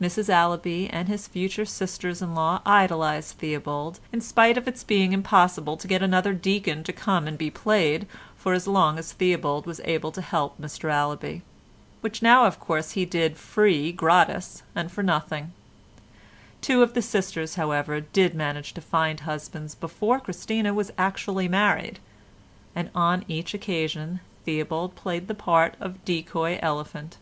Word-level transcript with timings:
Mrs 0.00 0.30
Allaby 0.30 0.88
and 0.88 1.06
his 1.06 1.28
future 1.28 1.66
sisters 1.66 2.22
in 2.22 2.34
law 2.34 2.62
idolised 2.64 3.36
Theobald 3.36 4.00
in 4.10 4.22
spite 4.22 4.56
of 4.56 4.66
its 4.66 4.82
being 4.82 5.12
impossible 5.12 5.76
to 5.76 5.86
get 5.86 6.02
another 6.02 6.32
deacon 6.32 6.82
to 6.84 6.94
come 6.94 7.28
and 7.28 7.36
be 7.36 7.50
played 7.50 8.06
for 8.38 8.54
as 8.54 8.66
long 8.66 8.98
as 8.98 9.12
Theobald 9.12 9.66
was 9.66 9.82
able 9.84 10.12
to 10.12 10.22
help 10.22 10.58
Mr 10.58 10.90
Allaby, 10.90 11.42
which 12.00 12.22
now 12.22 12.46
of 12.46 12.58
course 12.58 12.92
he 12.92 13.04
did 13.04 13.36
free 13.36 13.92
gratis 13.92 14.62
and 14.74 14.90
for 14.90 15.02
nothing; 15.02 15.52
two 16.62 16.82
of 16.82 16.94
the 16.94 17.02
sisters, 17.02 17.56
however, 17.56 18.00
did 18.00 18.34
manage 18.34 18.72
to 18.72 18.80
find 18.80 19.20
husbands 19.28 19.74
before 19.74 20.18
Christina 20.20 20.72
was 20.72 20.90
actually 20.96 21.48
married, 21.48 21.98
and 22.74 22.88
on 22.94 23.26
each 23.28 23.52
occasion 23.52 24.20
Theobald 24.46 24.94
played 24.96 25.28
the 25.28 25.34
part 25.34 25.74
of 25.78 26.02
decoy 26.06 26.58
elephant. 26.62 27.18